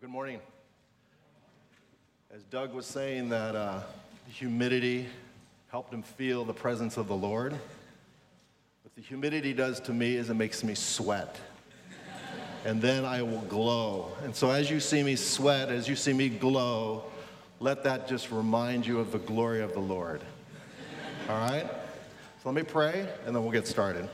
[0.00, 0.40] Good morning.
[2.34, 3.82] As Doug was saying, that uh,
[4.28, 5.06] humidity
[5.68, 7.52] helped him feel the presence of the Lord.
[7.52, 11.38] What the humidity does to me is it makes me sweat.
[12.64, 14.12] And then I will glow.
[14.24, 17.04] And so, as you see me sweat, as you see me glow,
[17.58, 20.22] let that just remind you of the glory of the Lord.
[21.28, 21.66] All right?
[22.42, 24.08] So, let me pray, and then we'll get started.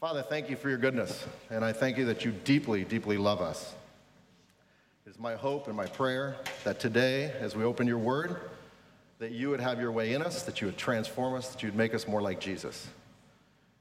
[0.00, 3.40] Father, thank you for your goodness, and I thank you that you deeply, deeply love
[3.40, 3.76] us.
[5.08, 8.36] It is my hope and my prayer that today, as we open your word,
[9.20, 11.68] that you would have your way in us, that you would transform us, that you
[11.68, 12.86] would make us more like Jesus.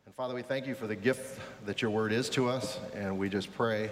[0.06, 3.20] And Father, we thank you for the gift that your word is to us, and
[3.20, 3.92] we just pray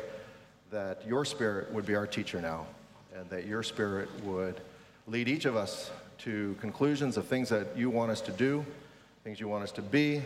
[0.72, 2.68] that your spirit would be our teacher now,
[3.14, 4.62] and that your spirit would
[5.06, 8.66] lead each of us to conclusions of things that you want us to do,
[9.26, 10.22] things you want us to be,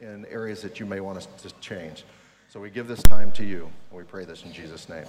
[0.00, 2.04] in areas that you may want us to change.
[2.48, 5.04] So we give this time to you, and we pray this in Jesus' name.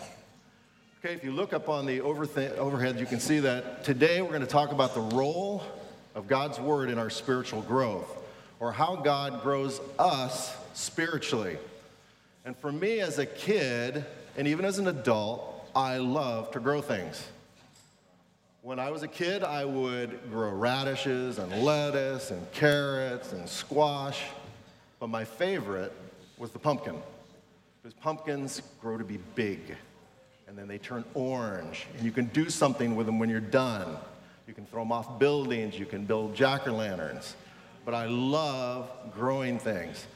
[1.06, 4.42] Okay, if you look up on the overhead, you can see that today we're going
[4.42, 5.64] to talk about the role
[6.14, 8.22] of God's Word in our spiritual growth,
[8.60, 11.58] or how God grows us spiritually.
[12.44, 14.04] And for me as a kid,
[14.36, 17.26] and even as an adult, I love to grow things.
[18.62, 24.22] When I was a kid, I would grow radishes and lettuce and carrots and squash.
[25.00, 25.94] But my favorite
[26.38, 26.98] was the pumpkin,
[27.82, 29.78] because pumpkins grow to be big,
[30.50, 33.96] and then they turn orange, and you can do something with them when you're done.
[34.48, 37.36] You can throw them off buildings, you can build jack o' lanterns.
[37.86, 40.08] But I love growing things.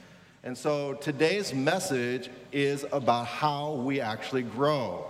[0.43, 5.05] And so today's message is about how we actually grow.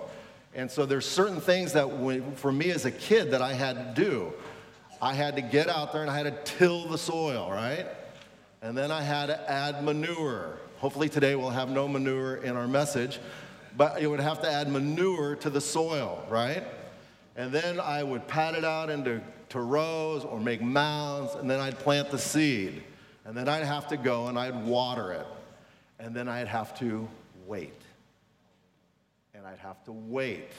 [0.53, 1.87] And so there's certain things that
[2.35, 4.33] for me as a kid that I had to do.
[5.01, 7.87] I had to get out there and I had to till the soil, right?
[8.61, 10.57] And then I had to add manure.
[10.79, 13.19] Hopefully, today we'll have no manure in our message,
[13.77, 16.63] but you would have to add manure to the soil, right?
[17.35, 21.59] And then I would pat it out into to rows or make mounds, and then
[21.59, 22.83] I'd plant the seed.
[23.25, 25.27] And then I'd have to go and I'd water it.
[25.99, 27.07] And then I'd have to
[27.45, 27.81] wait.
[29.33, 30.49] And I'd have to wait.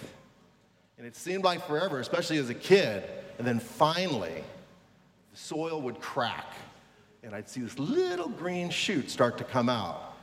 [0.97, 3.03] And it seemed like forever, especially as a kid.
[3.39, 4.45] And then finally,
[5.33, 6.55] the soil would crack
[7.25, 10.14] and I'd see this little green shoot start to come out.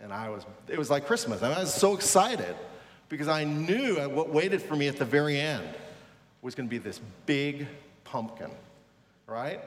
[0.00, 1.40] And I was, it was like Christmas.
[1.40, 2.54] Mean, I was so excited
[3.08, 5.68] because I knew what waited for me at the very end
[6.42, 7.66] was going to be this big
[8.04, 8.50] pumpkin,
[9.26, 9.60] right?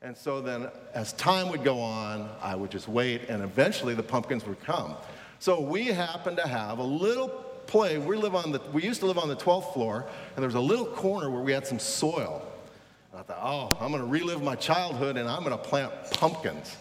[0.00, 4.02] And so then, as time would go on, I would just wait, and eventually the
[4.02, 4.96] pumpkins would come.
[5.38, 7.28] So we happened to have a little
[7.66, 7.98] play.
[7.98, 8.60] We live on the.
[8.72, 11.42] We used to live on the 12th floor, and there was a little corner where
[11.42, 12.42] we had some soil.
[13.12, 15.92] And I thought, oh, I'm going to relive my childhood and I'm going to plant
[16.12, 16.76] pumpkins.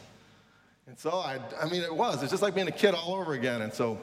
[0.91, 2.21] And so I, I mean, it was.
[2.21, 3.61] It's just like being a kid all over again.
[3.61, 3.97] And so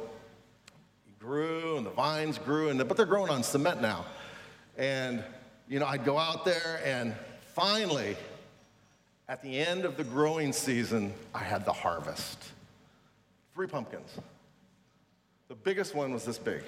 [1.06, 4.06] it grew and the vines grew, and the, but they're growing on cement now.
[4.78, 5.22] And,
[5.68, 7.14] you know, I'd go out there and
[7.54, 8.16] finally,
[9.28, 12.42] at the end of the growing season, I had the harvest.
[13.54, 14.10] Three pumpkins.
[15.48, 16.62] The biggest one was this big.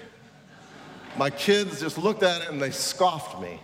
[1.17, 3.59] My kids just looked at it and they scoffed me.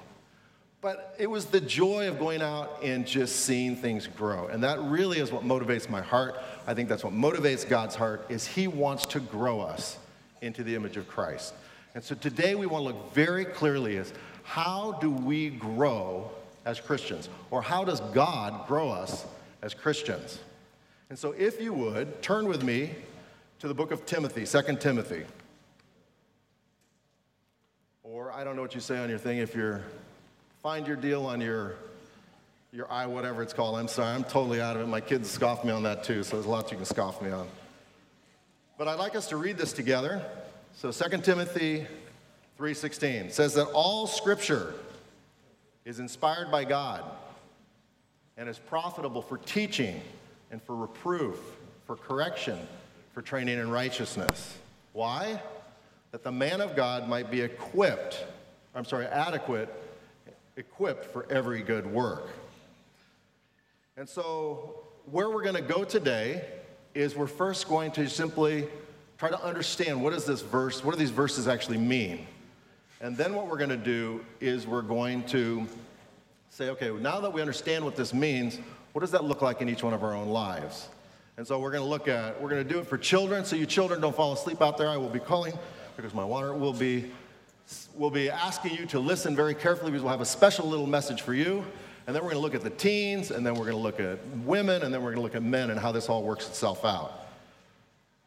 [0.80, 4.48] But it was the joy of going out and just seeing things grow.
[4.48, 6.36] And that really is what motivates my heart.
[6.68, 9.98] I think that's what motivates God's heart is he wants to grow us
[10.42, 11.56] into the image of Christ.
[11.96, 16.30] And so today we want to look very clearly as how do we grow
[16.64, 17.28] as Christians?
[17.50, 19.26] Or how does God grow us
[19.64, 20.40] as Christians?
[21.10, 22.92] And so if you would, turn with me
[23.60, 25.24] to the book of Timothy, 2 Timothy.
[28.04, 29.82] Or I don't know what you say on your thing if you're
[30.68, 31.76] find your deal on your
[32.74, 33.78] your eye, whatever it's called.
[33.78, 34.88] I'm sorry, I'm totally out of it.
[34.88, 37.48] My kids scoff me on that too, so there's lots you can scoff me on.
[38.78, 40.22] But I'd like us to read this together.
[40.76, 41.88] So 2 Timothy
[42.60, 44.74] 3:16 says that all scripture
[45.86, 47.02] is inspired by God
[48.36, 50.02] and is profitable for teaching
[50.52, 51.40] and for reproof,
[51.86, 52.60] for correction,
[53.14, 54.58] for training in righteousness.
[54.92, 55.42] Why?
[56.12, 58.26] That the man of God might be equipped,
[58.76, 59.74] I'm sorry, adequate
[60.58, 62.30] equipped for every good work.
[63.96, 66.44] And so, where we're going to go today
[66.94, 68.68] is we're first going to simply
[69.18, 72.28] try to understand what does this verse, what do these verses actually mean?
[73.00, 75.66] And then what we're going to do is we're going to
[76.50, 78.60] say, okay, now that we understand what this means,
[78.94, 80.90] what does that look like in each one of our own lives?
[81.38, 83.56] And so we're going to look at, we're going to do it for children, so
[83.56, 84.90] you children don't fall asleep out there.
[84.90, 85.54] I will be calling
[85.96, 87.12] because my water will be
[87.96, 91.22] we'll be asking you to listen very carefully because we'll have a special little message
[91.22, 91.66] for you.
[92.06, 94.00] And then we're going to look at the teens, and then we're going to look
[94.00, 96.48] at women, and then we're going to look at men and how this all works
[96.48, 97.28] itself out.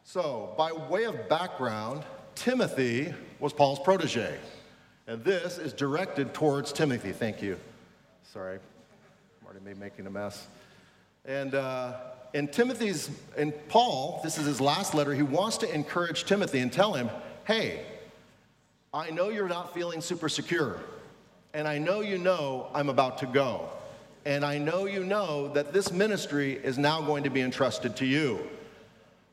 [0.05, 2.03] So, by way of background,
[2.35, 4.37] Timothy was Paul's protege.
[5.07, 7.13] And this is directed towards Timothy.
[7.13, 7.59] Thank you.
[8.33, 10.47] Sorry, I'm already making a mess.
[11.25, 11.95] And uh,
[12.35, 16.73] in Timothy's, in Paul, this is his last letter, he wants to encourage Timothy and
[16.73, 17.09] tell him,
[17.47, 17.85] hey,
[18.93, 20.81] I know you're not feeling super secure.
[21.55, 23.69] And I know you know I'm about to go.
[24.25, 28.07] And I know you know that this ministry is now going to be entrusted to
[28.07, 28.41] you.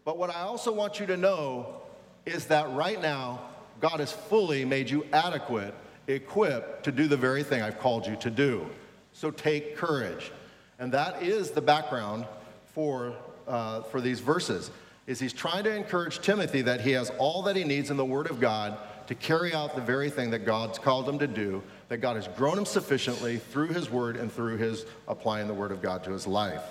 [0.05, 1.81] But what I also want you to know
[2.25, 3.41] is that right now,
[3.79, 5.73] God has fully made you adequate,
[6.07, 8.67] equipped to do the very thing I've called you to do.
[9.13, 10.31] So take courage.
[10.79, 12.25] And that is the background
[12.73, 13.15] for,
[13.47, 14.71] uh, for these verses,
[15.07, 18.05] is he's trying to encourage Timothy that he has all that he needs in the
[18.05, 18.77] Word of God
[19.07, 22.27] to carry out the very thing that God's called him to do, that God has
[22.29, 26.11] grown him sufficiently through his Word and through his applying the Word of God to
[26.11, 26.63] his life.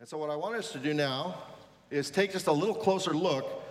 [0.00, 1.36] And so, what I want us to do now
[1.90, 3.62] is take just a little closer look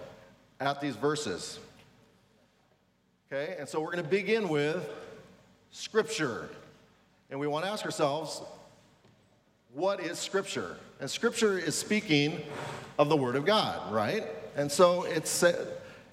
[0.59, 1.59] at these verses.
[3.31, 4.89] Okay, and so we're going to begin with
[5.71, 6.49] Scripture.
[7.29, 8.41] And we want to ask ourselves,
[9.73, 10.77] what is Scripture?
[11.01, 12.41] And Scripture is speaking
[12.97, 14.23] of the Word of God, right?
[14.57, 15.43] And so it's,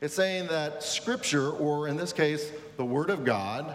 [0.02, 3.74] it's saying that Scripture, or in this case, the Word of God,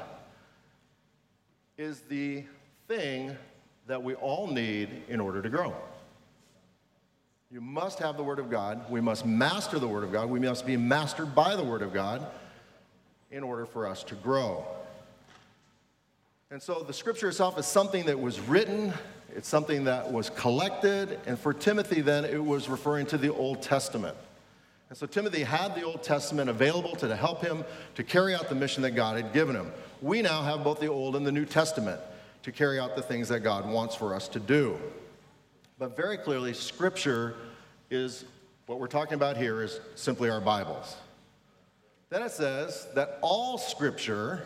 [1.76, 2.44] is the
[2.88, 3.36] thing
[3.88, 5.74] that we all need in order to grow.
[7.50, 8.88] You must have the Word of God.
[8.92, 10.30] We must master the Word of God.
[10.30, 12.28] We must be mastered by the Word of God
[13.32, 14.64] in order for us to grow.
[16.52, 18.94] And so the Scripture itself is something that was written,
[19.36, 23.64] it's something that was collected, and for Timothy, then, it was referring to the Old
[23.64, 24.16] Testament.
[24.90, 27.64] And so Timothy had the Old Testament available to help him
[27.94, 29.72] to carry out the mission that God had given him.
[30.02, 32.02] We now have both the Old and the New Testament
[32.42, 34.80] to carry out the things that God wants for us to do.
[35.78, 37.36] But very clearly, Scripture
[37.92, 38.26] is
[38.66, 40.96] what we're talking about here is simply our Bibles.
[42.10, 44.44] Then it says that all Scripture,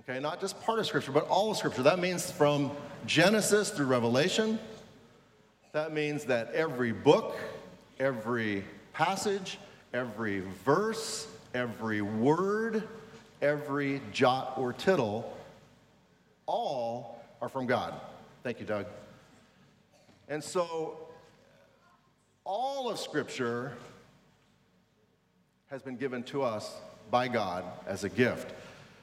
[0.00, 2.70] okay, not just part of Scripture, but all of Scripture, that means from
[3.06, 4.60] Genesis through Revelation.
[5.72, 7.36] That means that every book,
[7.98, 8.64] every
[8.96, 9.58] passage,
[9.92, 12.82] every verse, every word,
[13.42, 15.36] every jot or tittle,
[16.46, 17.92] all are from God.
[18.42, 18.86] Thank you, Doug.
[20.28, 20.96] And so,
[22.44, 23.76] all of Scripture
[25.68, 26.74] has been given to us
[27.10, 28.54] by God as a gift.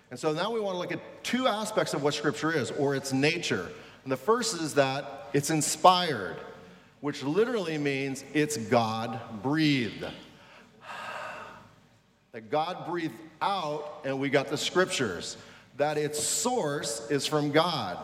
[0.09, 2.95] And so now we want to look at two aspects of what Scripture is, or
[2.95, 3.69] its nature.
[4.03, 6.37] And the first is that it's inspired,
[7.03, 10.05] which literally means it's God breathed.
[12.31, 15.35] That God breathed out, and we got the Scriptures.
[15.75, 17.97] That its source is from God.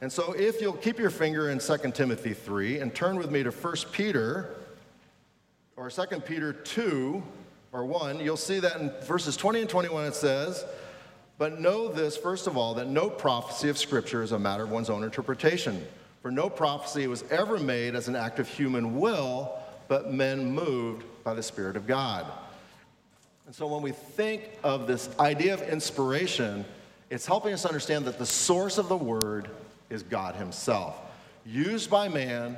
[0.00, 3.42] And so, if you'll keep your finger in 2 Timothy 3 and turn with me
[3.42, 4.54] to 1 Peter
[5.76, 7.24] or 2 Peter 2
[7.72, 10.64] or 1, you'll see that in verses 20 and 21 it says,
[11.38, 14.70] But know this, first of all, that no prophecy of Scripture is a matter of
[14.70, 15.84] one's own interpretation.
[16.24, 21.04] For no prophecy was ever made as an act of human will, but men moved
[21.22, 22.24] by the Spirit of God.
[23.44, 26.64] And so, when we think of this idea of inspiration,
[27.10, 29.50] it's helping us understand that the source of the word
[29.90, 30.98] is God Himself,
[31.44, 32.56] used by man,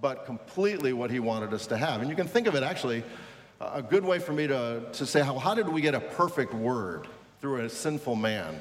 [0.00, 2.00] but completely what He wanted us to have.
[2.00, 3.04] And you can think of it actually,
[3.60, 6.54] a good way for me to, to say, how, how did we get a perfect
[6.54, 7.06] word
[7.42, 8.58] through a sinful man?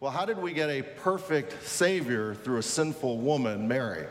[0.00, 4.06] Well, how did we get a perfect Savior through a sinful woman, Mary?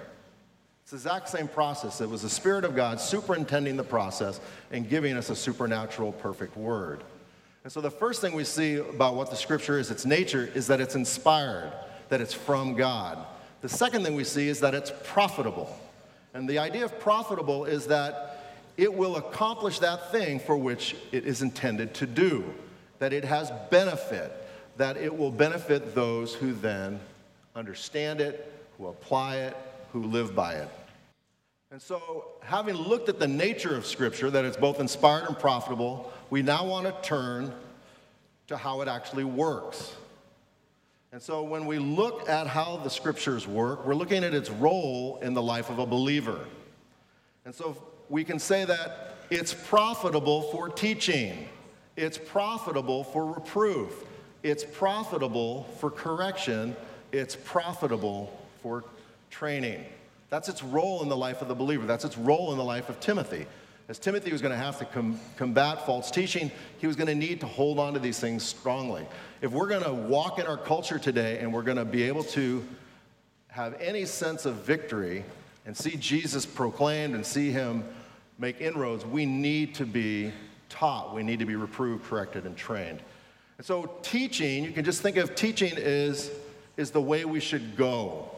[0.83, 1.99] It's the exact same process.
[1.99, 4.39] It was the Spirit of God superintending the process
[4.71, 7.03] and giving us a supernatural, perfect word.
[7.63, 10.67] And so, the first thing we see about what the Scripture is, its nature, is
[10.67, 11.73] that it's inspired
[12.09, 13.25] that it's from God.
[13.61, 15.75] The second thing we see is that it's profitable.
[16.35, 21.25] And the idea of profitable is that it will accomplish that thing for which it
[21.25, 22.45] is intended to do,
[22.99, 24.31] that it has benefit,
[24.79, 27.01] that it will benefit those who then
[27.53, 29.57] understand it, who apply it,
[29.91, 30.69] who live by it.
[31.69, 36.13] And so, having looked at the nature of Scripture, that it's both inspired and profitable,
[36.29, 37.53] we now want to turn
[38.47, 39.95] to how it actually works.
[41.11, 45.19] And so when we look at how the scriptures work, we're looking at its role
[45.21, 46.39] in the life of a believer.
[47.45, 47.75] And so
[48.09, 51.49] we can say that it's profitable for teaching,
[51.95, 54.05] it's profitable for reproof,
[54.43, 56.75] it's profitable for correction,
[57.11, 58.83] it's profitable for
[59.29, 59.85] training.
[60.29, 61.85] That's its role in the life of the believer.
[61.85, 63.47] That's its role in the life of Timothy.
[63.87, 67.15] As Timothy was going to have to com- combat false teaching, he was going to
[67.15, 69.05] need to hold on to these things strongly.
[69.41, 72.23] If we're going to walk in our culture today and we're going to be able
[72.25, 72.63] to
[73.47, 75.25] have any sense of victory
[75.65, 77.83] and see Jesus proclaimed and see him
[78.37, 80.31] make inroads, we need to be
[80.69, 83.01] taught, we need to be reproved, corrected, and trained.
[83.59, 86.31] And so, teaching, you can just think of teaching is,
[86.77, 88.31] is the way we should go.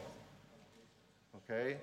[1.47, 1.77] Okay?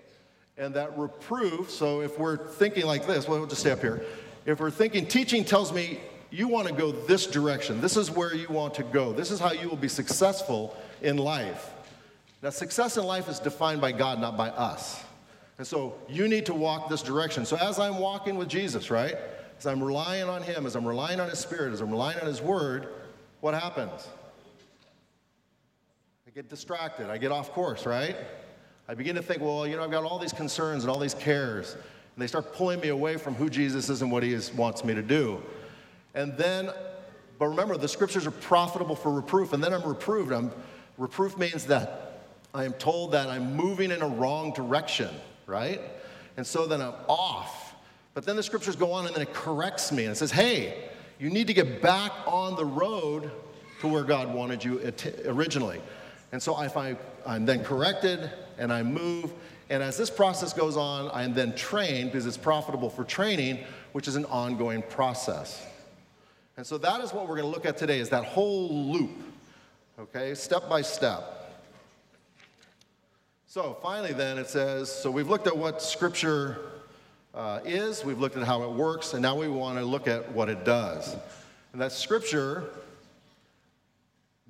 [0.56, 4.02] And that reproof, so if we're thinking like this, well, we'll just stay up here.
[4.44, 6.00] If we're thinking, teaching tells me
[6.32, 9.38] you want to go this direction, this is where you want to go, this is
[9.38, 11.70] how you will be successful in life.
[12.42, 15.00] Now, success in life is defined by God, not by us.
[15.58, 17.46] And so you need to walk this direction.
[17.46, 19.14] So as I'm walking with Jesus, right?
[19.60, 22.26] As I'm relying on Him, as I'm relying on His Spirit, as I'm relying on
[22.26, 22.88] His Word,
[23.40, 24.08] what happens?
[26.26, 27.10] I get distracted.
[27.10, 28.16] I get off course, right?
[28.88, 31.14] I begin to think, well, you know, I've got all these concerns and all these
[31.14, 31.74] cares.
[31.74, 31.82] And
[32.22, 34.94] they start pulling me away from who Jesus is and what He is, wants me
[34.94, 35.42] to do.
[36.14, 36.70] And then,
[37.38, 39.52] but remember, the scriptures are profitable for reproof.
[39.52, 40.32] And then I'm reproved.
[40.32, 40.50] I'm,
[40.96, 42.22] reproof means that
[42.54, 45.14] I am told that I'm moving in a wrong direction,
[45.46, 45.80] right?
[46.36, 47.74] And so then I'm off.
[48.14, 50.88] But then the scriptures go on and then it corrects me and it says, hey,
[51.18, 53.30] you need to get back on the road
[53.80, 54.80] to where God wanted you
[55.26, 55.80] originally.
[56.32, 56.96] And so if I,
[57.26, 59.32] I'm then corrected and I move,
[59.70, 63.64] and as this process goes on, I am then trained because it's profitable for training,
[63.92, 65.64] which is an ongoing process.
[66.56, 69.10] And so that is what we're going to look at today is that whole loop,
[69.98, 71.34] okay, step by step.
[73.46, 76.58] So finally, then, it says so we've looked at what Scripture
[77.38, 80.30] uh, is, we've looked at how it works, and now we want to look at
[80.32, 81.16] what it does.
[81.72, 82.64] And that Scripture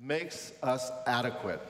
[0.01, 1.61] makes us adequate.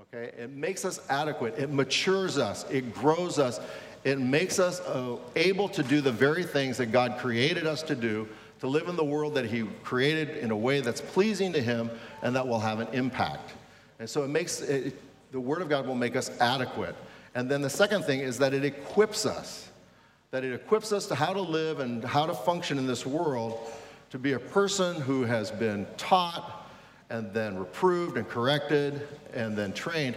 [0.00, 0.30] Okay?
[0.38, 1.58] It makes us adequate.
[1.58, 2.64] It matures us.
[2.70, 3.60] It grows us.
[4.04, 7.96] It makes us uh, able to do the very things that God created us to
[7.96, 8.28] do,
[8.60, 11.90] to live in the world that He created in a way that's pleasing to Him
[12.22, 13.54] and that will have an impact.
[13.98, 14.94] And so it makes it,
[15.32, 16.94] the Word of God will make us adequate.
[17.34, 19.68] And then the second thing is that it equips us,
[20.30, 23.58] that it equips us to how to live and how to function in this world
[24.10, 26.68] to be a person who has been taught
[27.10, 30.16] and then reproved and corrected and then trained.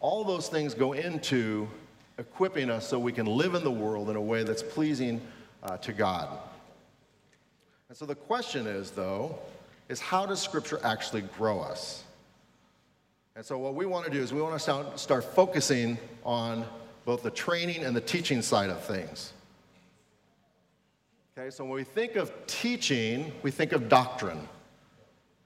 [0.00, 1.66] All those things go into
[2.18, 5.20] equipping us so we can live in the world in a way that's pleasing
[5.62, 6.28] uh, to God.
[7.88, 9.38] And so the question is, though,
[9.88, 12.04] is how does Scripture actually grow us?
[13.38, 16.64] And so, what we want to do is we want to start, focusing on
[17.04, 19.32] both the training and the teaching side of things.
[21.38, 24.40] Okay, so when we think of teaching, we think of doctrine.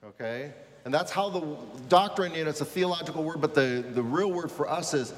[0.03, 0.51] Okay?
[0.85, 1.55] And that's how the
[1.87, 5.13] doctrine, you know, it's a theological word, but the, the real word for us is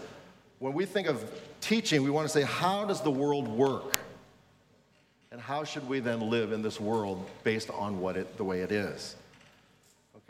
[0.60, 1.24] when we think of
[1.62, 3.96] teaching, we want to say, how does the world work?
[5.32, 8.60] And how should we then live in this world based on what it, the way
[8.60, 9.16] it is?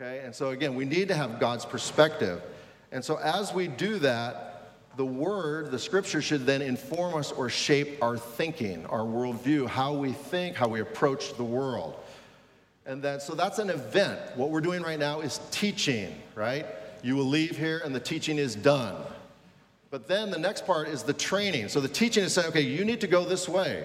[0.00, 0.20] Okay?
[0.24, 2.42] And so, again, we need to have God's perspective.
[2.92, 4.52] And so, as we do that,
[4.96, 9.94] the word, the scripture should then inform us or shape our thinking, our worldview, how
[9.94, 11.94] we think, how we approach the world.
[12.86, 14.18] And then, so that's an event.
[14.36, 16.66] What we're doing right now is teaching, right?
[17.02, 18.94] You will leave here and the teaching is done.
[19.90, 21.68] But then the next part is the training.
[21.68, 23.84] So the teaching is saying, okay, you need to go this way.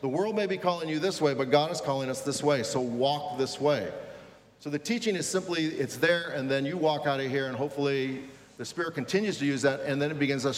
[0.00, 2.62] The world may be calling you this way, but God is calling us this way.
[2.62, 3.90] So walk this way.
[4.58, 7.56] So the teaching is simply, it's there, and then you walk out of here, and
[7.56, 8.24] hopefully
[8.56, 10.54] the Spirit continues to use that, and then it begins a,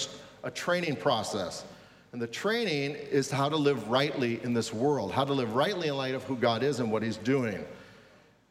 [0.47, 1.65] a training process.
[2.13, 5.89] And the training is how to live rightly in this world, how to live rightly
[5.89, 7.65] in light of who God is and what He's doing.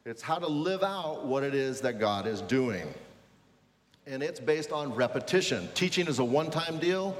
[0.05, 2.87] It's how to live out what it is that God is doing.
[4.05, 5.67] And it's based on repetition.
[5.73, 7.17] Teaching is a one time deal,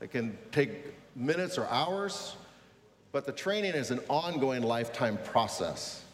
[0.00, 0.70] it can take
[1.16, 2.36] minutes or hours,
[3.12, 6.04] but the training is an ongoing lifetime process.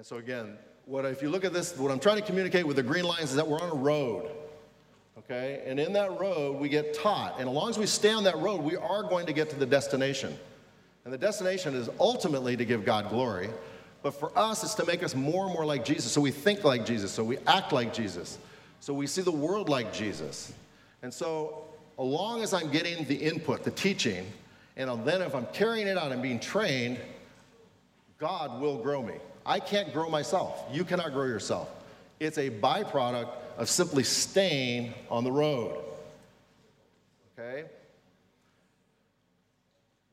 [0.00, 2.76] And so, again, what, if you look at this, what I'm trying to communicate with
[2.76, 4.30] the green lines is that we're on a road.
[5.18, 5.62] Okay?
[5.66, 7.38] And in that road, we get taught.
[7.38, 9.56] And as long as we stay on that road, we are going to get to
[9.56, 10.38] the destination.
[11.04, 13.50] And the destination is ultimately to give God glory.
[14.02, 16.10] But for us, it's to make us more and more like Jesus.
[16.10, 17.12] So we think like Jesus.
[17.12, 18.38] So we act like Jesus.
[18.80, 20.54] So we see the world like Jesus.
[21.02, 21.64] And so,
[21.98, 24.24] as long as I'm getting the input, the teaching,
[24.78, 26.98] and then if I'm carrying it out and being trained,
[28.16, 29.16] God will grow me.
[29.50, 30.64] I can't grow myself.
[30.72, 31.68] You cannot grow yourself.
[32.20, 35.76] It's a byproduct of simply staying on the road.
[37.36, 37.64] Okay?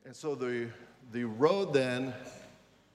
[0.04, 0.66] And so the,
[1.12, 2.12] the road then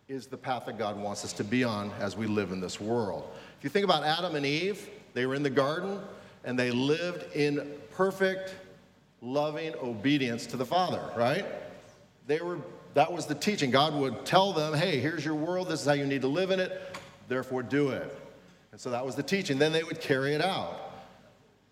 [0.10, 2.78] is the path that God wants us to be on as we live in this
[2.78, 3.32] world.
[3.58, 6.02] If you think about Adam and Eve, they were in the garden
[6.44, 8.54] and they lived in perfect,
[9.22, 11.46] loving obedience to the Father, right?
[12.28, 12.60] They were
[12.94, 13.72] that was the teaching.
[13.72, 16.52] God would tell them, hey, here's your world, this is how you need to live
[16.52, 16.98] in it,
[17.28, 18.16] therefore do it.
[18.72, 19.58] And so that was the teaching.
[19.60, 20.92] Then they would carry it out.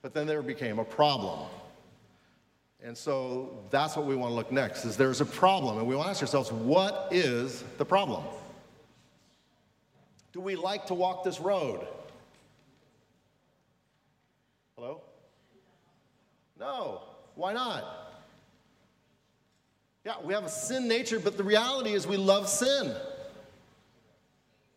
[0.01, 1.47] But then there became a problem.
[2.83, 5.95] And so that's what we want to look next is there's a problem and we
[5.95, 8.23] want to ask ourselves what is the problem?
[10.33, 11.85] Do we like to walk this road?
[14.75, 15.01] Hello?
[16.59, 17.03] No.
[17.35, 18.00] Why not?
[20.03, 22.93] Yeah, we have a sin nature, but the reality is we love sin.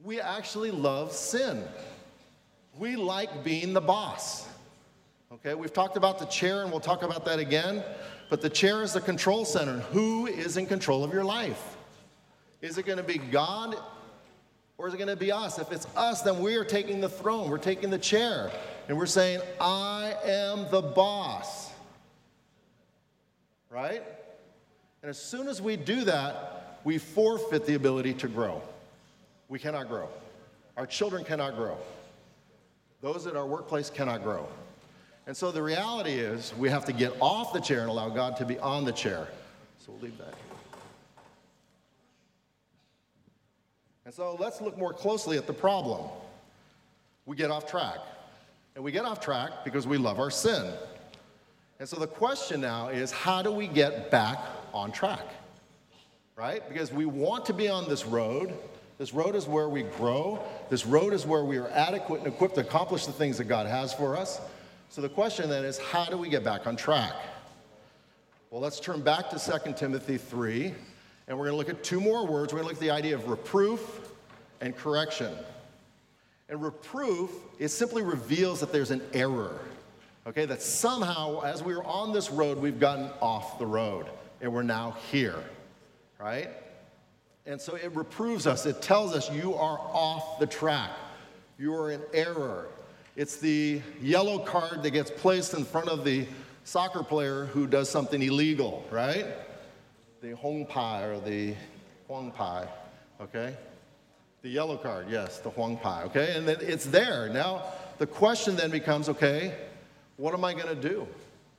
[0.02, 1.64] We actually love sin.
[2.78, 4.46] We like being the boss.
[5.32, 7.82] Okay, we've talked about the chair and we'll talk about that again,
[8.28, 9.78] but the chair is the control center.
[9.92, 11.76] Who is in control of your life?
[12.60, 13.76] Is it going to be God
[14.76, 15.58] or is it going to be us?
[15.58, 18.50] If it's us, then we are taking the throne, we're taking the chair,
[18.88, 21.72] and we're saying, I am the boss.
[23.70, 24.02] Right?
[25.04, 28.62] And as soon as we do that, we forfeit the ability to grow.
[29.50, 30.08] We cannot grow.
[30.78, 31.76] Our children cannot grow.
[33.02, 34.48] Those at our workplace cannot grow.
[35.26, 38.38] And so the reality is we have to get off the chair and allow God
[38.38, 39.28] to be on the chair.
[39.78, 40.32] So we'll leave that.
[44.06, 46.08] And so let's look more closely at the problem.
[47.26, 47.98] We get off track.
[48.74, 50.72] And we get off track because we love our sin.
[51.78, 54.38] And so the question now is how do we get back
[54.74, 55.26] on track?
[56.36, 56.68] Right?
[56.68, 58.52] Because we want to be on this road.
[58.98, 60.44] This road is where we grow.
[60.68, 63.66] This road is where we are adequate and equipped to accomplish the things that God
[63.66, 64.40] has for us.
[64.88, 67.12] So the question then is how do we get back on track?
[68.50, 70.72] Well, let's turn back to 2 Timothy 3,
[71.26, 72.52] and we're going to look at two more words.
[72.52, 74.12] We're going to look at the idea of reproof
[74.60, 75.32] and correction.
[76.48, 79.58] And reproof, it simply reveals that there's an error.
[80.26, 84.06] Okay, that somehow, as we are on this road, we've gotten off the road
[84.44, 85.42] and we're now here,
[86.20, 86.50] right?
[87.46, 88.66] And so it reproves us.
[88.66, 90.90] It tells us you are off the track.
[91.58, 92.66] You are in error.
[93.16, 96.26] It's the yellow card that gets placed in front of the
[96.64, 99.24] soccer player who does something illegal, right?
[100.20, 101.54] The Hong Pai or the
[102.06, 102.66] Huang Pai,
[103.22, 103.56] okay?
[104.42, 106.36] The yellow card, yes, the Huang Pai, okay?
[106.36, 107.30] And then it's there.
[107.30, 107.62] Now,
[107.96, 109.54] the question then becomes okay,
[110.18, 111.08] what am I going to do?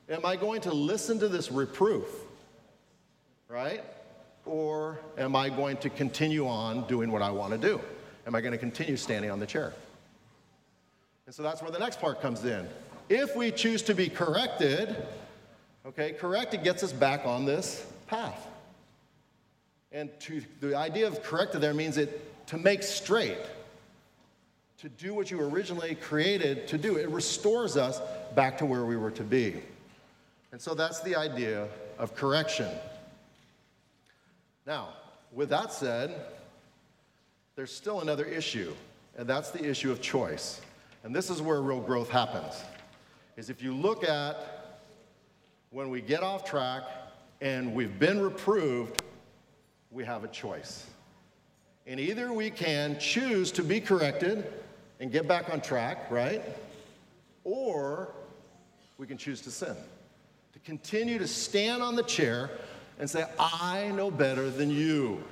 [0.08, 2.06] Am I going to listen to this reproof,
[3.48, 3.84] right?
[4.44, 7.80] Or am I going to continue on doing what I want to do?
[8.26, 9.72] Am I going to continue standing on the chair?
[11.26, 12.68] And so that's where the next part comes in.
[13.08, 14.96] If we choose to be corrected,
[15.84, 18.46] okay, corrected gets us back on this path.
[19.92, 23.38] And to, the idea of corrected there means it to make straight,
[24.78, 26.96] to do what you originally created to do.
[26.96, 28.00] It restores us
[28.34, 29.54] back to where we were to be.
[30.52, 32.68] And so that's the idea of correction.
[34.66, 34.88] Now,
[35.32, 36.26] with that said,
[37.54, 38.72] there's still another issue,
[39.16, 40.60] and that's the issue of choice.
[41.04, 42.52] And this is where real growth happens.
[43.36, 44.80] Is if you look at
[45.70, 46.82] when we get off track
[47.40, 49.02] and we've been reproved,
[49.92, 50.86] we have a choice.
[51.86, 54.52] And either we can choose to be corrected
[54.98, 56.42] and get back on track, right?
[57.44, 58.08] Or
[58.98, 59.76] we can choose to sin.
[60.54, 62.50] To continue to stand on the chair
[62.98, 65.22] and say, I know better than you.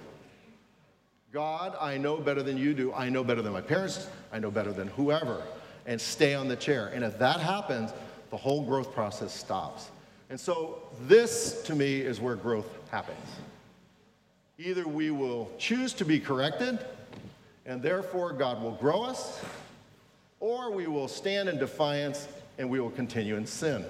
[1.33, 2.92] God, I know better than you do.
[2.92, 4.09] I know better than my parents.
[4.33, 5.42] I know better than whoever
[5.87, 6.90] and stay on the chair.
[6.94, 7.92] And if that happens,
[8.31, 9.90] the whole growth process stops.
[10.31, 13.27] And so, this to me is where growth happens.
[14.59, 16.79] Either we will choose to be corrected,
[17.66, 19.42] and therefore God will grow us,
[20.40, 23.85] or we will stand in defiance and we will continue in sin.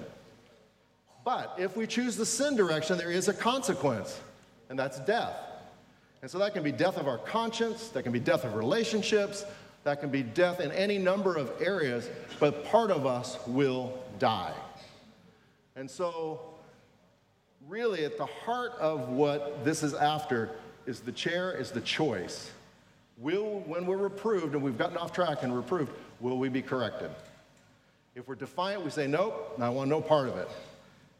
[1.25, 4.21] But if we choose the sin direction, there is a consequence,
[4.69, 5.35] and that's death.
[6.21, 9.43] And so that can be death of our conscience, that can be death of relationships,
[9.83, 12.07] that can be death in any number of areas,
[12.39, 14.53] but part of us will die.
[15.75, 16.41] And so,
[17.67, 20.51] really, at the heart of what this is after
[20.85, 22.51] is the chair, is the choice.
[23.17, 27.09] Will, when we're reproved and we've gotten off track and reproved, will we be corrected?
[28.13, 30.49] If we're defiant, we say, nope, I want no part of it.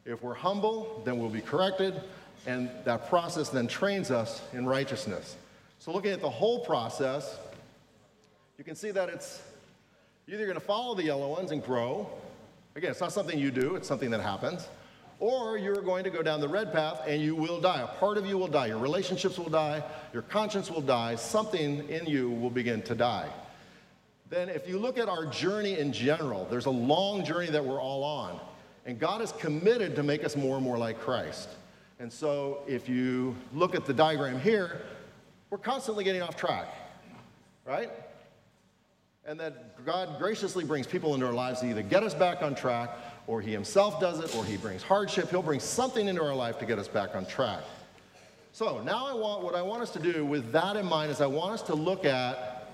[0.06, 2.00] If we're humble, then we'll be corrected,
[2.46, 5.36] and that process then trains us in righteousness.
[5.80, 7.40] So, looking at the whole process,
[8.60, 9.42] you can see that it's
[10.28, 12.08] either going to follow the yellow ones and grow.
[12.76, 14.68] Again, it's not something you do, it's something that happens.
[15.20, 17.82] Or you're going to go down the red path and you will die.
[17.82, 18.68] A part of you will die.
[18.68, 19.82] Your relationships will die.
[20.14, 21.16] Your conscience will die.
[21.16, 23.30] Something in you will begin to die.
[24.30, 27.82] Then, if you look at our journey in general, there's a long journey that we're
[27.82, 28.40] all on.
[28.86, 31.50] And God is committed to make us more and more like Christ.
[32.00, 34.82] And so, if you look at the diagram here,
[35.50, 36.68] we're constantly getting off track,
[37.66, 37.90] right?
[39.26, 42.54] and that God graciously brings people into our lives to either get us back on
[42.54, 42.92] track
[43.28, 45.32] or he himself does it, or he brings hardship.
[45.32, 47.64] He'll bring something into our life to get us back on track.
[48.52, 51.22] So now I want what I want us to do with that in mind is
[51.22, 52.70] I want us to look at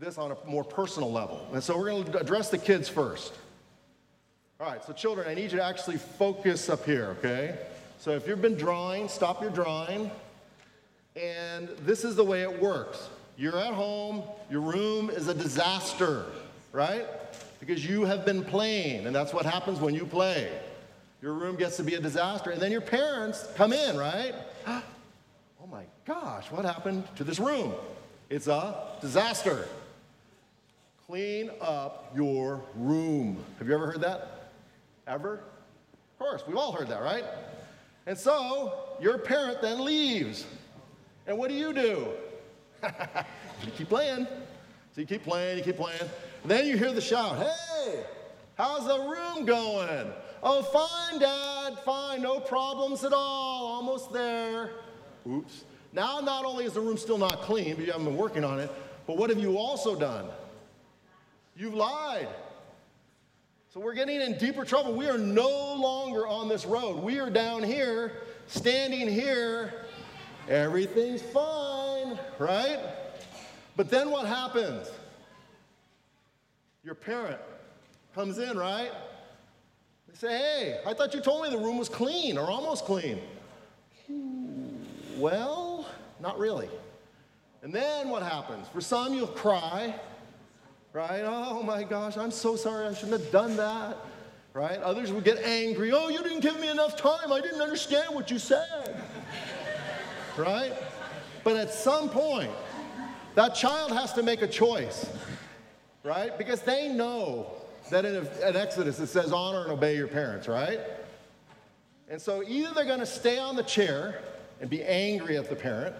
[0.00, 1.46] this on a more personal level.
[1.52, 3.34] And so we're going to address the kids first.
[4.58, 7.58] All right, so children, I need you to actually focus up here, okay?
[7.98, 10.10] So if you've been drawing, stop your drawing.
[11.14, 13.10] And this is the way it works.
[13.36, 16.24] You're at home, your room is a disaster,
[16.72, 17.04] right?
[17.60, 20.50] Because you have been playing, and that's what happens when you play.
[21.20, 24.34] Your room gets to be a disaster, and then your parents come in, right?
[25.62, 27.74] Oh my gosh, what happened to this room?
[28.30, 29.66] It's a disaster.
[31.08, 33.44] Clean up your room.
[33.58, 34.35] Have you ever heard that?
[35.06, 35.34] Ever?
[35.34, 37.24] Of course, we've all heard that, right?
[38.06, 40.46] And so your parent then leaves.
[41.26, 42.08] And what do you do?
[42.84, 44.26] you keep playing.
[44.94, 46.00] So you keep playing, you keep playing.
[46.00, 48.04] And then you hear the shout, hey,
[48.56, 50.12] how's the room going?
[50.42, 54.70] Oh, fine, Dad, fine, no problems at all, almost there.
[55.28, 55.64] Oops.
[55.92, 58.60] Now, not only is the room still not clean, but you haven't been working on
[58.60, 58.70] it,
[59.06, 60.26] but what have you also done?
[61.56, 62.28] You've lied.
[63.76, 64.94] So we're getting in deeper trouble.
[64.94, 66.96] We are no longer on this road.
[66.96, 69.84] We are down here, standing here.
[70.48, 72.80] Everything's fine, right?
[73.76, 74.90] But then what happens?
[76.84, 77.38] Your parent
[78.14, 78.92] comes in, right?
[80.08, 83.20] They say, Hey, I thought you told me the room was clean or almost clean.
[85.18, 85.86] Well,
[86.18, 86.70] not really.
[87.60, 88.68] And then what happens?
[88.68, 89.94] For some, you'll cry
[90.96, 91.24] right?
[91.26, 93.98] Oh my gosh, I'm so sorry, I shouldn't have done that,
[94.54, 94.80] right?
[94.80, 95.92] Others would get angry.
[95.92, 98.98] Oh, you didn't give me enough time, I didn't understand what you said,
[100.38, 100.72] right?
[101.44, 102.50] But at some point,
[103.34, 105.06] that child has to make a choice,
[106.02, 106.36] right?
[106.38, 107.52] Because they know
[107.90, 110.80] that in, in Exodus it says honor and obey your parents, right?
[112.08, 114.22] And so either they're going to stay on the chair
[114.62, 115.94] and be angry at the parent,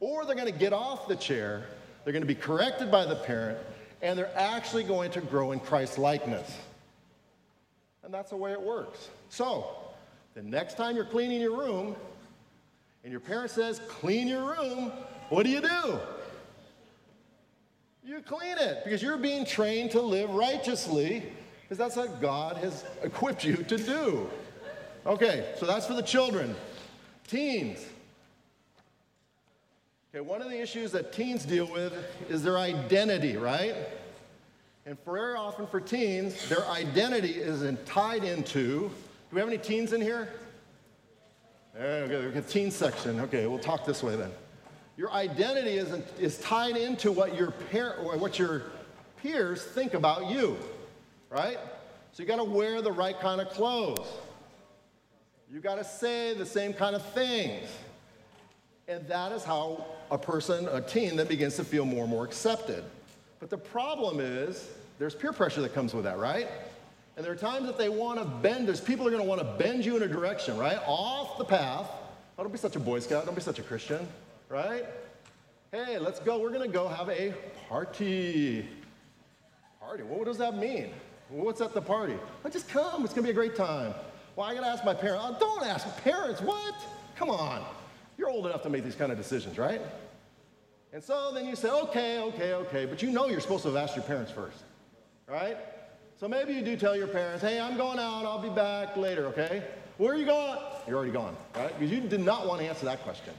[0.00, 1.66] or they're going to get off the chair,
[2.02, 3.58] they're going to be corrected by the parent,
[4.02, 6.56] and they're actually going to grow in Christ likeness.
[8.02, 9.08] And that's the way it works.
[9.28, 9.66] So,
[10.34, 11.96] the next time you're cleaning your room
[13.02, 14.92] and your parent says, clean your room,
[15.28, 15.98] what do you do?
[18.04, 21.24] You clean it because you're being trained to live righteously
[21.62, 24.30] because that's what God has equipped you to do.
[25.04, 26.54] Okay, so that's for the children.
[27.26, 27.84] Teens.
[30.18, 31.92] Okay, one of the issues that teens deal with
[32.28, 33.76] is their identity, right?
[34.84, 38.88] And very often for teens, their identity is tied into.
[38.88, 38.92] Do
[39.30, 40.28] we have any teens in here?
[41.78, 43.20] Okay, we got teen section.
[43.20, 44.32] Okay, we'll talk this way then.
[44.96, 48.64] Your identity is, is tied into what your parent what your
[49.22, 50.56] peers think about you,
[51.30, 51.58] right?
[52.10, 54.08] So you got to wear the right kind of clothes.
[55.48, 57.68] You got to say the same kind of things.
[58.88, 62.24] And that is how a person, a teen, then begins to feel more and more
[62.24, 62.82] accepted.
[63.38, 64.66] But the problem is
[64.98, 66.48] there's peer pressure that comes with that, right?
[67.16, 69.40] And there are times that they want to bend, there's people are going to want
[69.40, 70.78] to bend you in a direction, right?
[70.86, 71.90] Off the path.
[72.38, 73.26] Oh, don't be such a Boy Scout.
[73.26, 74.06] Don't be such a Christian,
[74.48, 74.86] right?
[75.70, 76.38] Hey, let's go.
[76.38, 77.34] We're going to go have a
[77.68, 78.66] party.
[79.80, 80.02] Party?
[80.02, 80.92] What does that mean?
[81.28, 82.14] What's at the party?
[82.44, 83.04] I just come.
[83.04, 83.92] It's going to be a great time.
[84.34, 85.24] Well, I got to ask my parents.
[85.28, 86.40] Oh, don't ask parents.
[86.40, 86.74] What?
[87.16, 87.66] Come on.
[88.18, 89.80] You're old enough to make these kind of decisions, right?
[90.92, 93.76] And so then you say, okay, okay, okay, but you know you're supposed to have
[93.76, 94.58] asked your parents first,
[95.28, 95.56] right?
[96.18, 99.26] So maybe you do tell your parents, hey, I'm going out, I'll be back later,
[99.26, 99.62] okay?
[99.98, 100.58] Where are you going?
[100.86, 101.72] You're already gone, right?
[101.78, 103.34] Because you did not want to answer that question.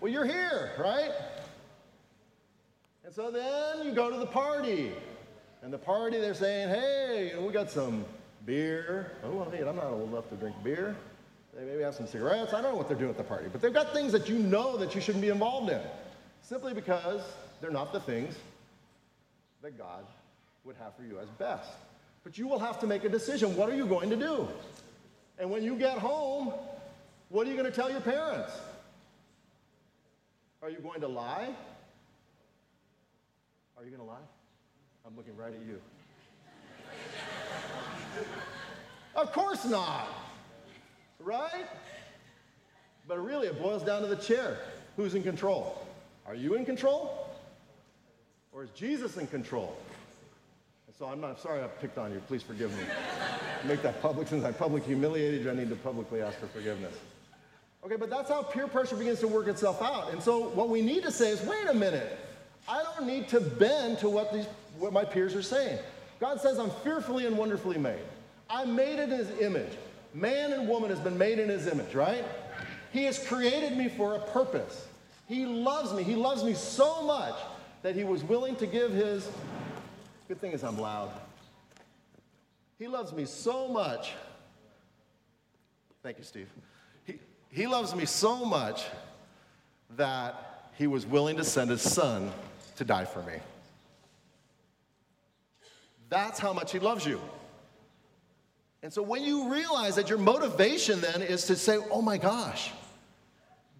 [0.00, 1.12] Well, you're here, right?
[3.04, 4.92] And so then you go to the party.
[5.62, 8.04] And the party, they're saying, hey, we got some
[8.44, 9.12] beer.
[9.24, 10.94] Oh, I'm not old enough to drink beer.
[11.56, 12.52] They maybe have some cigarettes.
[12.52, 14.38] I don't know what they're doing at the party, but they've got things that you
[14.38, 15.80] know that you shouldn't be involved in
[16.42, 17.22] simply because
[17.60, 18.36] they're not the things
[19.62, 20.04] that God
[20.64, 21.70] would have for you as best.
[22.24, 23.56] But you will have to make a decision.
[23.56, 24.48] What are you going to do?
[25.38, 26.52] And when you get home,
[27.30, 28.52] what are you going to tell your parents?
[30.60, 31.48] Are you going to lie?
[33.78, 34.16] Are you going to lie?
[35.06, 35.80] I'm looking right at you.
[39.14, 40.08] of course not
[41.20, 41.66] right?
[43.08, 44.58] But really, it boils down to the chair.
[44.96, 45.86] Who's in control?
[46.26, 47.28] Are you in control?
[48.52, 49.76] Or is Jesus in control?
[50.98, 52.20] So I'm not sorry I picked on you.
[52.26, 52.84] Please forgive me.
[53.68, 55.50] Make that public since I publicly humiliated you.
[55.50, 56.94] I need to publicly ask for forgiveness.
[57.84, 60.10] Okay, but that's how peer pressure begins to work itself out.
[60.12, 62.18] And so what we need to say is, wait a minute.
[62.66, 64.46] I don't need to bend to what these
[64.78, 65.78] what my peers are saying.
[66.18, 68.00] God says I'm fearfully and wonderfully made.
[68.48, 69.72] I'm made in his image.
[70.14, 72.24] Man and woman has been made in his image, right?
[72.92, 74.86] He has created me for a purpose.
[75.28, 76.02] He loves me.
[76.02, 77.34] He loves me so much
[77.82, 79.28] that he was willing to give his.
[80.28, 81.10] Good thing is, I'm loud.
[82.78, 84.12] He loves me so much.
[86.02, 86.48] Thank you, Steve.
[87.04, 87.18] He,
[87.50, 88.84] he loves me so much
[89.96, 92.30] that he was willing to send his son
[92.76, 93.34] to die for me.
[96.08, 97.20] That's how much he loves you.
[98.82, 102.72] And so when you realize that your motivation then is to say, oh my gosh,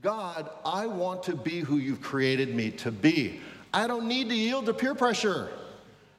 [0.02, 3.40] God, I want to be who you've created me to be.
[3.72, 5.50] I don't need to yield to peer pressure.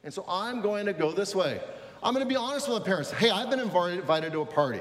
[0.04, 1.60] And so I'm going to go this way.
[2.02, 3.10] I'm going to be honest with the parents.
[3.10, 4.80] Hey, I've been invited to a party.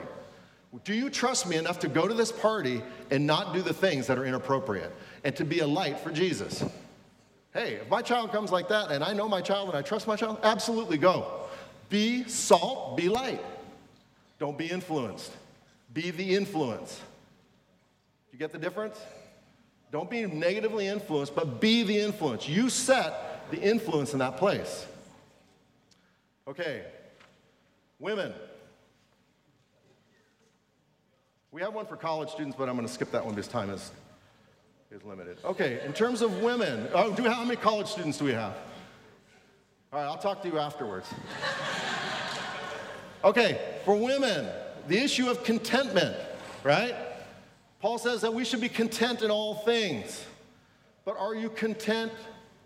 [0.83, 4.05] Do you trust me enough to go to this party and not do the things
[4.07, 6.63] that are inappropriate and to be a light for Jesus?
[7.53, 10.05] Hey, if my child comes like that and I know my child and I trust
[10.07, 11.41] my child, absolutely go.
[11.89, 13.41] Be salt, be light.
[14.39, 15.31] Don't be influenced.
[15.93, 17.01] Be the influence.
[18.31, 18.99] You get the difference?
[19.91, 22.47] Don't be negatively influenced, but be the influence.
[22.47, 24.85] You set the influence in that place.
[26.47, 26.83] Okay,
[27.99, 28.33] women.
[31.51, 33.69] We have one for college students, but I'm going to skip that one because time
[33.69, 33.91] is,
[34.91, 35.37] is limited.
[35.43, 38.53] Okay, in terms of women, oh, do how many college students do we have?
[39.91, 41.07] All right, I'll talk to you afterwards.
[43.23, 44.47] okay, for women,
[44.87, 46.15] the issue of contentment,
[46.63, 46.95] right?
[47.79, 50.25] Paul says that we should be content in all things.
[51.05, 52.11] But are you content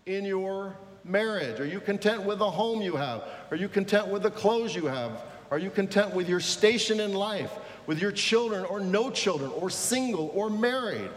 [0.06, 1.60] in your marriage?
[1.60, 3.24] Are you content with the home you have?
[3.50, 5.22] Are you content with the clothes you have?
[5.50, 7.52] Are you content with your station in life,
[7.86, 11.10] with your children or no children, or single or married?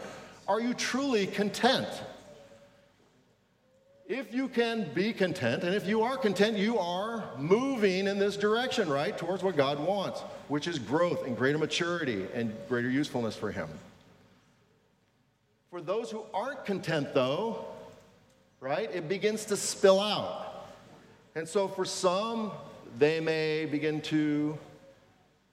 [0.46, 1.88] Are you truly content?
[4.08, 8.36] If you can be content, and if you are content, you are moving in this
[8.36, 13.34] direction, right, towards what God wants, which is growth and greater maturity and greater usefulness
[13.34, 13.68] for Him.
[15.70, 17.64] For those who aren't content, though,
[18.60, 20.68] right, it begins to spill out.
[21.34, 22.52] And so for some,
[22.98, 24.56] they may begin to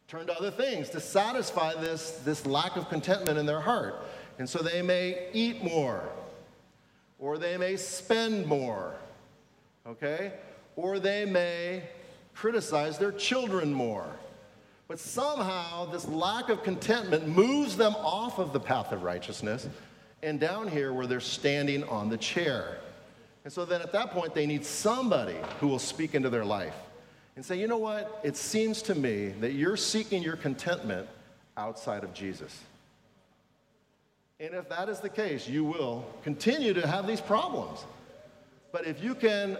[0.07, 3.95] turn to other things to satisfy this, this lack of contentment in their heart.
[4.37, 6.07] And so they may eat more,
[7.23, 8.93] or they may spend more,
[9.87, 10.33] okay?
[10.75, 11.83] Or they may
[12.35, 14.05] criticize their children more.
[14.89, 19.69] But somehow, this lack of contentment moves them off of the path of righteousness
[20.21, 22.79] and down here where they're standing on the chair.
[23.45, 26.75] And so then at that point, they need somebody who will speak into their life
[27.37, 28.19] and say, you know what?
[28.25, 31.07] It seems to me that you're seeking your contentment
[31.55, 32.59] outside of Jesus.
[34.43, 37.85] And if that is the case, you will continue to have these problems.
[38.73, 39.57] But if you can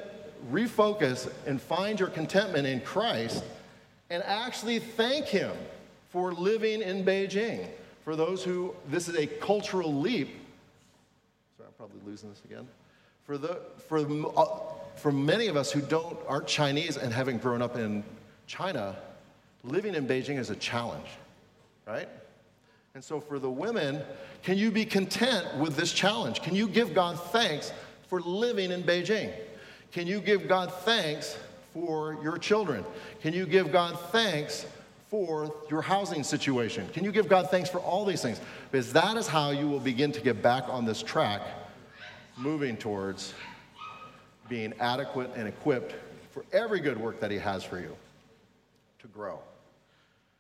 [0.51, 3.45] refocus and find your contentment in Christ
[4.09, 5.55] and actually thank Him
[6.09, 7.65] for living in Beijing,
[8.03, 10.27] for those who this is a cultural leap
[11.57, 12.67] Sorry, I'm probably losing this again.
[13.25, 13.99] For, the, for,
[14.37, 14.45] uh,
[14.97, 18.03] for many of us who don't, aren't Chinese and having grown up in
[18.47, 18.97] China,
[19.63, 21.07] living in Beijing is a challenge,
[21.87, 22.09] right?
[22.95, 24.01] And so for the women,
[24.43, 26.43] can you be content with this challenge?
[26.43, 27.73] Can you give God thanks
[28.08, 29.34] for living in Beijing?
[29.91, 31.38] Can you give God thanks
[31.73, 32.86] for your children?
[33.21, 34.67] Can you give God thanks
[35.10, 36.88] for your housing situation?
[36.93, 38.39] Can you give God thanks for all these things?
[38.71, 41.41] Because that is how you will begin to get back on this track
[42.38, 43.34] moving towards
[44.49, 45.95] being adequate and equipped
[46.29, 47.95] for every good work that He has for you
[48.99, 49.39] to grow.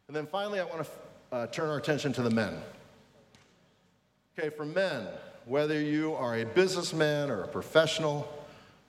[0.07, 0.89] And then finally, I want to
[1.33, 2.61] uh, turn our attention to the men.
[4.37, 5.07] Okay, for men,
[5.45, 8.31] whether you are a businessman or a professional,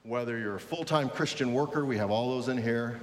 [0.03, 3.01] whether you're a full time Christian worker, we have all those in here.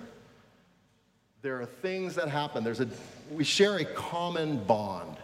[1.41, 2.63] There are things that happen.
[2.63, 2.87] There's a,
[3.31, 5.17] we share a common bond.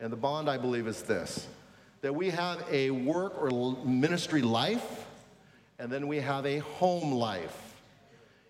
[0.00, 1.46] And the bond, I believe, is this
[2.02, 5.06] that we have a work or ministry life,
[5.78, 7.74] and then we have a home life.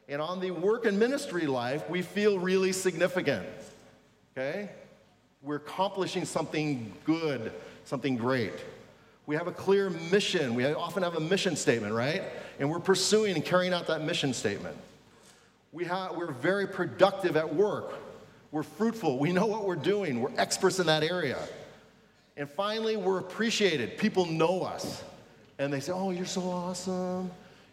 [0.08, 3.46] And on the work and ministry life, we feel really significant.
[4.36, 4.70] Okay?
[5.42, 7.52] We're accomplishing something good,
[7.84, 8.52] something great.
[9.26, 10.54] We have a clear mission.
[10.54, 12.22] We often have a mission statement, right?
[12.58, 14.76] And we're pursuing and carrying out that mission statement.
[15.72, 17.94] We have, we're very productive at work.
[18.50, 19.18] We're fruitful.
[19.18, 20.20] We know what we're doing.
[20.20, 21.38] We're experts in that area.
[22.36, 23.98] And finally, we're appreciated.
[23.98, 25.02] People know us.
[25.58, 27.30] And they say, Oh, you're so awesome.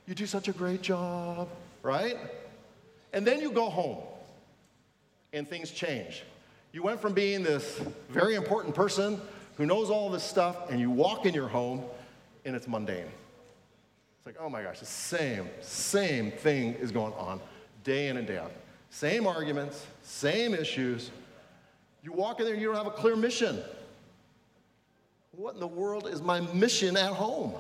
[0.08, 1.50] You do such a great job,
[1.84, 2.18] right?
[3.14, 4.00] And then you go home
[5.34, 6.24] and things change.
[6.72, 9.20] You went from being this very important person
[9.58, 11.84] who knows all this stuff, and you walk in your home
[12.46, 13.06] and it's mundane.
[14.18, 17.42] It's like, oh my gosh, the same, same thing is going on
[17.84, 18.52] day in and day out.
[18.90, 21.12] same arguments, same issues.
[22.04, 23.62] You walk in there and you don't have a clear mission.
[25.32, 27.54] What in the world is my mission at home?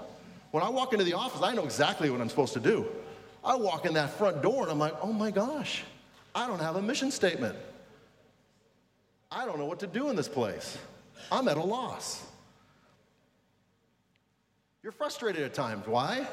[0.51, 2.85] When I walk into the office, I know exactly what I'm supposed to do.
[3.43, 5.83] I walk in that front door and I'm like, oh my gosh,
[6.35, 7.55] I don't have a mission statement.
[9.31, 10.77] I don't know what to do in this place.
[11.31, 12.25] I'm at a loss.
[14.81, 15.85] You're frustrated at times.
[15.85, 16.27] Why?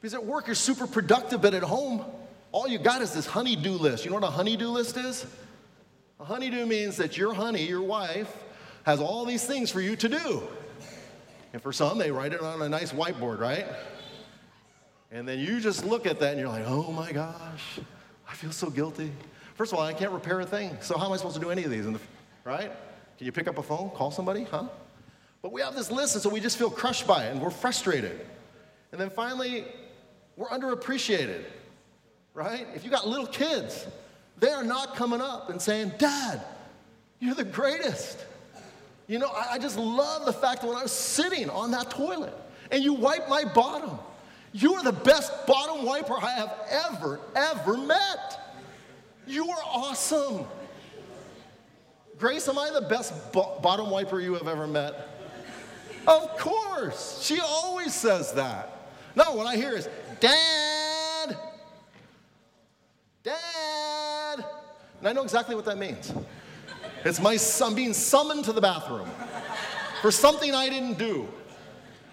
[0.00, 2.04] Because at work you're super productive, but at home,
[2.52, 4.04] all you got is this honey-do list.
[4.04, 5.26] You know what a honey-do list is?
[6.20, 8.32] A honey-do means that your honey, your wife,
[8.84, 10.42] has all these things for you to do.
[11.52, 13.66] And for some, they write it on a nice whiteboard, right?
[15.10, 17.80] And then you just look at that and you're like, oh my gosh,
[18.28, 19.10] I feel so guilty.
[19.54, 20.76] First of all, I can't repair a thing.
[20.80, 21.86] So how am I supposed to do any of these?
[22.44, 22.72] Right?
[23.18, 24.44] Can you pick up a phone, call somebody?
[24.44, 24.64] Huh?
[25.42, 27.50] But we have this list, and so we just feel crushed by it and we're
[27.50, 28.26] frustrated.
[28.92, 29.64] And then finally,
[30.36, 31.44] we're underappreciated,
[32.34, 32.66] right?
[32.74, 33.86] If you got little kids,
[34.38, 36.42] they are not coming up and saying, Dad,
[37.20, 38.24] you're the greatest.
[39.06, 41.90] You know, I, I just love the fact that when I was sitting on that
[41.90, 42.34] toilet
[42.70, 43.98] and you wiped my bottom,
[44.52, 48.56] you are the best bottom wiper I have ever, ever met.
[49.26, 50.46] You are awesome.
[52.20, 55.08] Grace, am I the best bo- bottom wiper you have ever met?
[56.06, 57.22] Of course.
[57.22, 58.92] She always says that.
[59.16, 59.88] No, what I hear is,
[60.20, 61.36] Dad,
[63.22, 64.44] Dad.
[64.98, 66.12] And I know exactly what that means.
[67.06, 69.08] It's my son being summoned to the bathroom
[70.02, 71.26] for something I didn't do,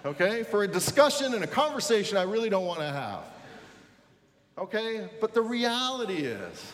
[0.06, 0.44] okay?
[0.44, 3.24] For a discussion and a conversation I really don't want to have,
[4.58, 5.10] okay?
[5.20, 6.74] But the reality is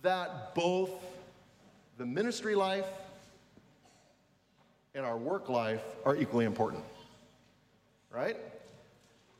[0.00, 0.90] that both
[2.02, 2.84] the ministry life
[4.92, 6.82] and our work life are equally important,
[8.10, 8.36] right?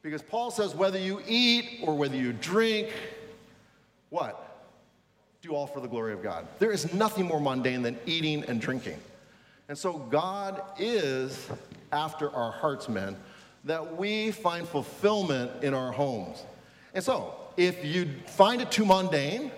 [0.01, 2.91] Because Paul says whether you eat or whether you drink,
[4.11, 4.49] what?
[5.41, 6.47] do all for the glory of God.
[6.61, 9.01] There is nothing more mundane than eating and drinking.
[9.69, 11.51] And so God is
[11.91, 13.17] after our hearts, men,
[13.65, 16.45] that we find fulfillment in our homes.
[16.95, 19.51] And so, if you find it too mundane,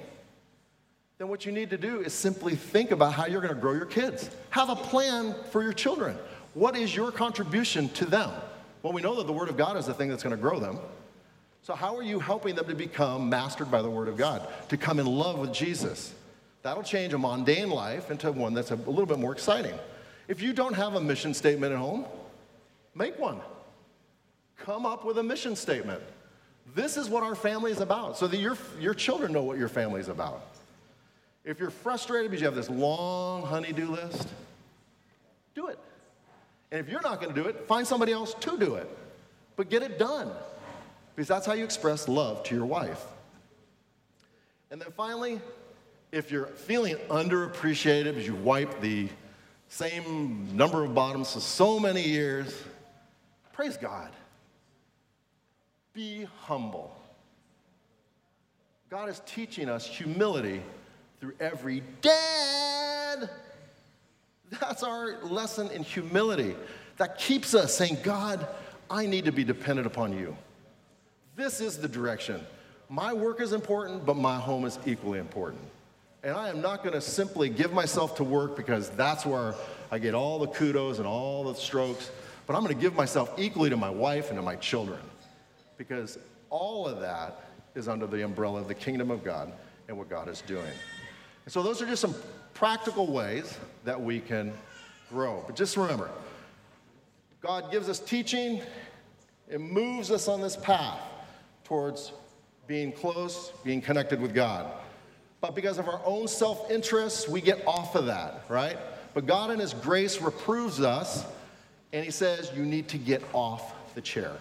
[1.24, 3.72] then what you need to do is simply think about how you're going to grow
[3.72, 4.28] your kids.
[4.50, 6.18] Have a plan for your children.
[6.52, 8.30] What is your contribution to them?
[8.82, 10.60] Well, we know that the Word of God is the thing that's going to grow
[10.60, 10.78] them.
[11.62, 14.76] So, how are you helping them to become mastered by the Word of God, to
[14.76, 16.12] come in love with Jesus?
[16.60, 19.78] That'll change a mundane life into one that's a little bit more exciting.
[20.28, 22.04] If you don't have a mission statement at home,
[22.94, 23.40] make one.
[24.58, 26.02] Come up with a mission statement.
[26.74, 29.70] This is what our family is about, so that your, your children know what your
[29.70, 30.50] family is about.
[31.44, 34.28] If you're frustrated because you have this long honey-do list,
[35.54, 35.78] do it.
[36.70, 38.88] And if you're not going to do it, find somebody else to do it.
[39.56, 40.30] But get it done
[41.14, 43.04] because that's how you express love to your wife.
[44.70, 45.40] And then finally,
[46.10, 49.08] if you're feeling underappreciated because you've wiped the
[49.68, 52.60] same number of bottoms for so many years,
[53.52, 54.10] praise God.
[55.92, 56.96] Be humble.
[58.90, 60.62] God is teaching us humility
[61.24, 63.30] through every dad.
[64.60, 66.54] That's our lesson in humility
[66.98, 68.46] that keeps us saying, God,
[68.90, 70.36] I need to be dependent upon you.
[71.34, 72.42] This is the direction.
[72.90, 75.62] My work is important, but my home is equally important.
[76.22, 79.54] And I am not going to simply give myself to work because that's where
[79.90, 82.10] I get all the kudos and all the strokes,
[82.46, 85.00] but I'm going to give myself equally to my wife and to my children
[85.78, 86.18] because
[86.50, 89.50] all of that is under the umbrella of the kingdom of God
[89.88, 90.72] and what God is doing.
[91.44, 92.14] And so, those are just some
[92.54, 94.52] practical ways that we can
[95.10, 95.44] grow.
[95.46, 96.10] But just remember,
[97.40, 98.62] God gives us teaching,
[99.48, 101.00] it moves us on this path
[101.64, 102.12] towards
[102.66, 104.70] being close, being connected with God.
[105.40, 108.78] But because of our own self interest, we get off of that, right?
[109.12, 111.26] But God, in His grace, reproves us,
[111.92, 114.32] and He says, You need to get off the chair.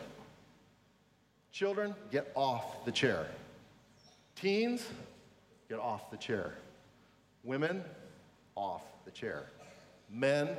[1.51, 3.27] Children, get off the chair.
[4.35, 4.87] Teens,
[5.69, 6.53] get off the chair.
[7.43, 7.83] Women,
[8.55, 9.43] off the chair.
[10.09, 10.49] Men,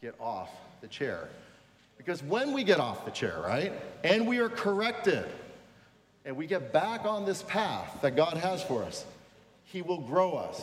[0.00, 0.50] get off
[0.80, 1.28] the chair.
[1.96, 3.72] Because when we get off the chair, right,
[4.04, 5.26] and we are corrected,
[6.24, 9.04] and we get back on this path that God has for us,
[9.64, 10.62] He will grow us.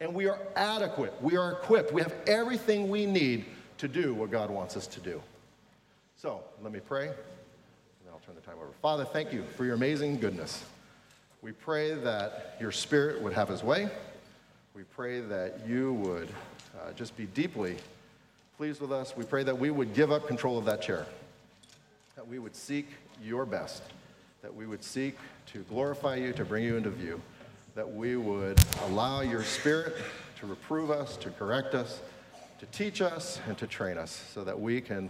[0.00, 3.44] And we are adequate, we are equipped, we have everything we need
[3.78, 5.20] to do what God wants us to do.
[6.16, 7.16] So let me pray, and
[8.04, 8.70] then I'll turn the time over.
[8.80, 10.64] Father, thank you for your amazing goodness.
[11.42, 13.88] We pray that your spirit would have his way.
[14.78, 16.28] We pray that you would
[16.80, 17.74] uh, just be deeply
[18.56, 19.16] pleased with us.
[19.16, 21.04] We pray that we would give up control of that chair,
[22.14, 22.86] that we would seek
[23.20, 23.82] your best
[24.42, 25.16] that we would seek
[25.46, 27.20] to glorify you, to bring you into view.
[27.74, 29.96] that we would allow your Spirit
[30.38, 32.00] to reprove us, to correct us,
[32.58, 35.08] to teach us, and to train us so that we can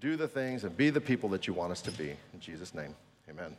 [0.00, 2.10] do the things and be the people that you want us to be.
[2.34, 2.94] In Jesus' name,
[3.30, 3.56] amen.